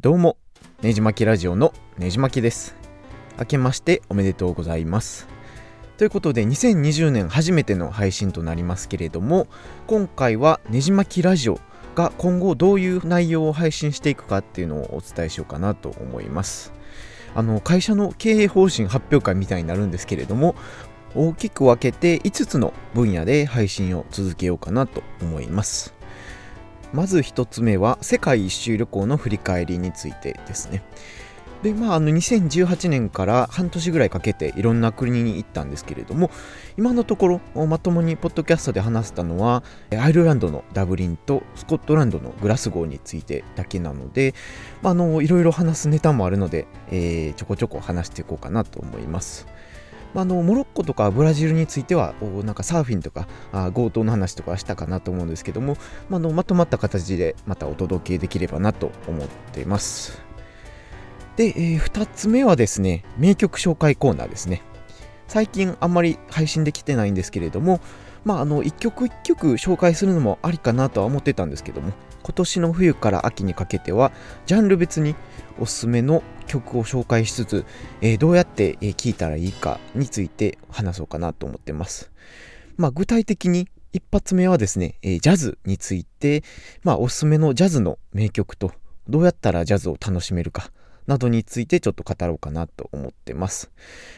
[0.00, 0.36] どうも、
[0.80, 2.76] ねじまきラジオのねじまきです。
[3.36, 5.26] 明けましておめでとうございます。
[5.96, 9.48] ということで、2020年初めての配信となりますけれども、
[9.88, 11.58] 今回はねじまきラジオ
[11.96, 16.72] が今後どういう内容を配信していくかっていうのをお伝えしようかなと思います。
[17.34, 20.54] あの会社の経営方針発表会みたいになるんですけれども
[21.16, 25.97] 大きく分けて5つの分野で配信を続けようかなと思います
[26.92, 30.82] まず1つ目は世界一周旅行の振り返りについてですね。
[31.62, 36.30] でまあ、あの2018年から半年ぐらいかけていろんな国に行ったんですけれども
[36.76, 44.34] 今のところまともにポッドキャストで話したのはアイルランドのダブリンとスコットランドのグラスゴーについてだけなので、
[44.82, 49.48] まあ、あのいろいろ話すネタもあるので、えー、ちょこちょこ話していこうかなと思います。
[50.14, 55.76] あのモロッコとかブラジルについてはなんかサーフィンとかあ強盗の話とかしたかなと思うんですけども、
[56.08, 60.22] まあのまとまった形でまたお届けできればなと思っています。
[61.36, 64.62] で、えー、2つ目はですね名曲紹介コーナーですね。
[65.28, 67.80] 最近あんまり配信できてないんですけれども
[68.24, 71.92] まああの一曲一曲紹介するのもありかなとは思ってたんですけども
[72.28, 74.12] 今年の冬から秋にかけては
[74.44, 75.14] ジャンル別に
[75.58, 77.64] おすすめの曲を紹介しつつ、
[78.02, 82.10] えー、どうやって聴いたらいいかについて話そうかなと思ってます。
[82.76, 86.44] まあ、具体的に一発目はですね、えー、ジャズについて、
[86.84, 88.72] まあ、おすすめのジャズの名曲と
[89.08, 90.70] どうやったらジャズを楽しめるか
[91.06, 93.70] などについてちょっと語ろうかなと思ってます。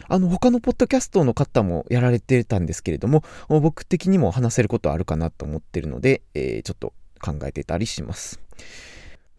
[0.09, 8.41] あの他のポッドキャストの方もやられてたんですけれども僕的にも話せることあるかなと思ってるので、えー、ちょっと考えてたりします。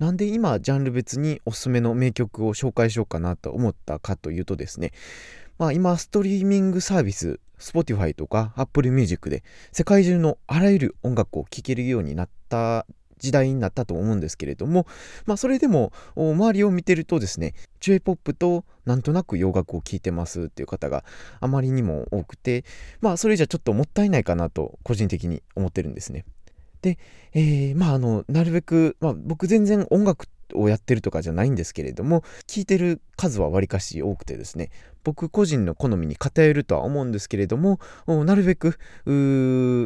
[0.01, 4.93] なんで今ジャンル別におすすめの名曲を紹介しようかなと思ったかというとですね
[5.59, 12.87] まあ今ストリーミングサービス Spotify とか Apple Music で世界中のあらゆる音楽を聴けるようになった
[13.19, 14.87] 時代になったと思うんですけれども、
[15.27, 21.05] まあ、それでも周りを見てるとですね J-POP となんとなく洋楽を聴いてますっていう方が
[21.39, 22.65] あまりにも多くて
[22.99, 26.25] まあそれじゃちょっともったいないかなと個人的に思ってるんですね。
[26.81, 26.97] で、
[27.33, 34.69] えー、まああのなるべく、まあ、僕全然音楽をやってるとかじゃないんですけれども聞いてる数はわりかし多くてですね
[35.03, 38.77] 僕個人の好みに偏るとは思うんですけれどもなるべく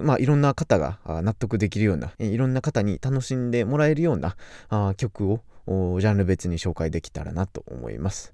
[0.03, 4.35] まあ、いろんな方が納得できるようないろんな方に楽しんでもらえるような
[4.69, 8.33] あ曲をジャンル別に紹介できたらなと思います。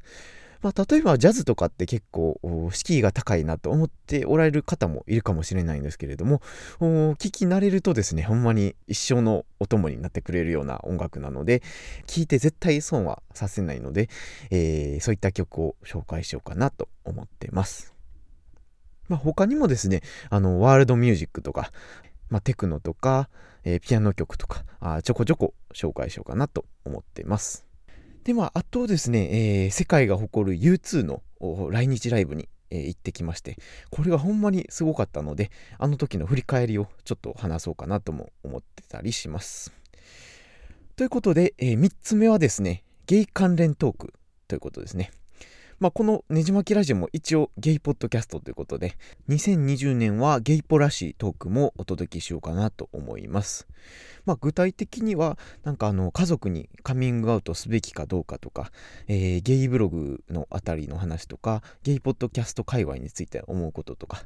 [0.61, 2.39] まあ、例えばジャズとかって結構
[2.71, 6.41] 敷居が高いなと思っておられる方もいるかもしれないんですけれども
[6.79, 11.61] 聞き慣れるとですねほんまに一生のお供になってくれるような音楽なので
[12.05, 14.09] 聴いて絶対損はさせないので、
[14.51, 17.93] えー、そういった曲を紹介しようかなと思ってます。
[19.09, 21.71] まあ、他にもですねあのワールドミュージックとか、
[22.29, 23.29] まあ、テクノとか、
[23.63, 27.70] えー、ピアノ曲とかあちょこちょこ紹介しようかなと思ってます。
[28.23, 31.23] で、まあ、あとですね、えー、世界が誇る U2 の
[31.71, 33.57] 来日ライブに、えー、行ってきまして、
[33.89, 39.73] これがほんまにすごかったので、あの時の振り返りをちょっと話そうかなとも思ってたりします。
[40.95, 44.13] ということで、えー、3つ目はですね、ゲイ関連トーク
[44.47, 45.11] ということですね。
[45.79, 48.97] まあ、このねじまきラジオも一応ゲイポッドキャストということで、
[49.29, 53.67] 2020年はゲイポらしいトークもお届けしようかなと思います。
[54.25, 58.71] まあ、具体的には、なんかあの、家族にカミングアウトすべきかどうかとか、
[59.07, 64.23] えー、ゲイブログのあたりの話とか、ゲイポッドキャスト界隈について思うこととか、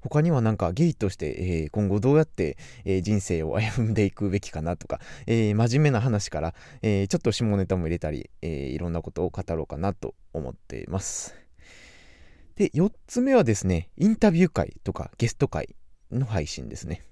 [0.00, 11.34] 他にはなんかゲイとして、えー、今後どうやって、えー、人生を歩んでいくべきかなとか、えー、真面目な話から、えちょっと下ネタも入れたり、えいろんなことを語ろうかなと思っています。
[12.56, 15.74] で、4つ目はですね、インタビュー会とかゲスト会
[16.10, 17.02] の配信ですね。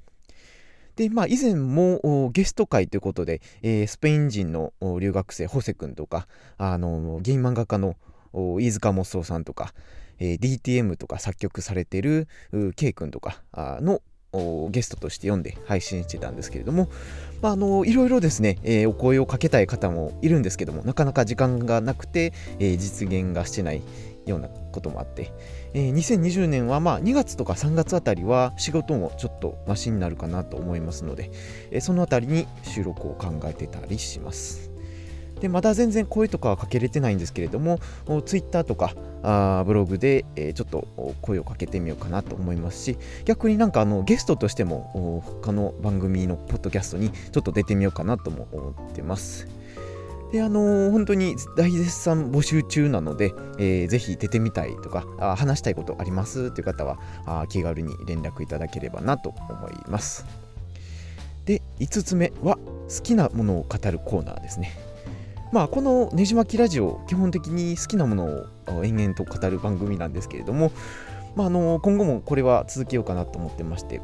[0.97, 6.27] で、まあ、以前もゲスト会ということで、えー、スペイン人の留学生、ホセ君とか、
[6.59, 7.97] あのゲイ漫画家の
[8.33, 9.75] 飯塚モッソーさんとか、
[10.19, 12.29] えー、DTM とか作曲されてる
[12.77, 14.03] K 君とかの
[14.71, 16.89] ゲストとして読んで配信してたんですけれども、
[17.43, 23.83] まあ、あのいろいろですね、えー、お声をかけたい方もいるんですけどもなかなか時間がなくて、えー、実現がしてない
[24.27, 25.33] ようなこともあって、
[25.75, 31.31] えー、2020年はまあ2月とか3月あたりは仕事もちょっとマシになるかなと思いますので、
[31.71, 34.73] えー、そのあたりに収録を考えてたりします。
[35.43, 37.81] でまだ全然声とかはかけれてないんですけれども
[38.27, 40.87] Twitter とかあブログで、えー、ちょっと
[41.21, 49.62] 声をかけてみようかなと思いますし逆になんかあのゲストとしても他の番組のポッドキャストにちょっと出てみようかなとも思ってます。
[50.33, 60.25] であのー、本当に大絶賛募集中なので、えー、ぜひ出てみたいとかあ話したいことありますという方はあ気軽に連絡いただければなと思います。
[61.45, 62.57] で5つ目は
[62.89, 64.73] 好きなものを語るコーナーですね。
[65.53, 68.25] まあ、このねじ巻きラジオ基本的に好きなもの
[68.69, 70.73] を延々と語る番組なんですけれども、
[71.37, 74.01] まあ、あの今後もこれは続けようかなと思ってまして。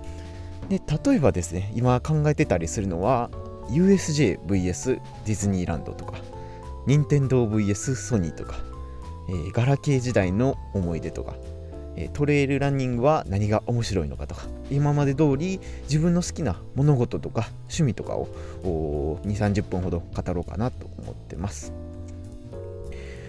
[0.68, 3.30] で例えばですね今考えてたりするのは
[3.68, 6.18] USJVS ディズニーランドとか
[6.86, 8.56] 任天堂 VS ソニーとか、
[9.28, 11.34] えー、ガラケー時代の思い出とか、
[11.96, 21.72] えー、トレイルランニングは何が面白いのかとか今まで通り自分の好きな物事とか趣味とかを2 3 0分ほど語ろうかなと思ってます。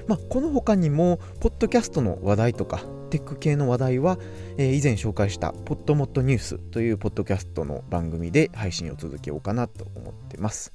[0.10, 4.18] まあ、この他にも、ポッドキャストの話題とか、テック系の話題は、
[4.58, 10.74] えー、以前紹介したポッドモットニュースというポッドキャストの番組で配信を続けようかなと思ってます。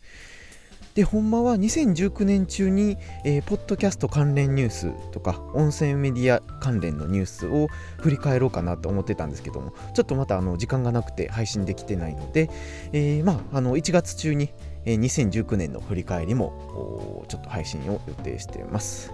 [0.95, 7.67] で、ほんまは2019年中に、えー、ポッドキャスト関連ニュースとか、音声メディア関連のニュースを
[7.99, 12.49] 振り返ろうかなと思ってたんですけども、ちょっとまたあの時間がなくて配信できてないので、
[12.93, 14.51] えー、まあ、あの1月中に、
[14.85, 19.13] えー、2019年の振り返りもちょっと配信を予定しています。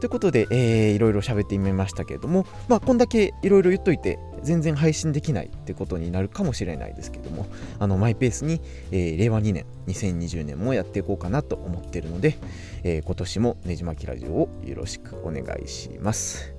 [0.00, 7.46] ということで、えー、いろいろ喋ってみましたけれども、まあ、こんだけいろいろ言っといて、全然配信できないってことになるかもしれないですけども、
[7.78, 8.60] あのマイペースに、
[8.92, 12.38] えー、令和2年、2020年もやっていこうかなと思っているので、
[12.84, 16.54] えー、今年もねじまきラジオをよろしくお願いします。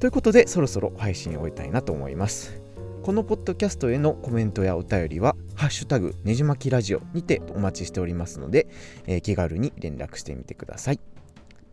[0.00, 2.60] ということで、そろそろ配信を終えたいなと思います。
[3.04, 8.66] このポッドキャストへのコメントやお便りは、ハッシュタグねじまきラジオにてお待ちしておりますので、
[9.06, 11.11] えー、気軽に連絡してみてください。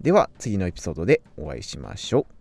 [0.01, 2.38] では次のエピソードでお会いしましょう。